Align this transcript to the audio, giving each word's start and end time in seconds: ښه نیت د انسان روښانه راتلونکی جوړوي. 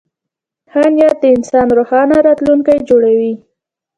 ښه 0.71 0.83
نیت 0.95 1.17
د 1.21 1.25
انسان 1.35 1.67
روښانه 1.77 2.15
راتلونکی 2.27 2.77
جوړوي. 2.89 3.33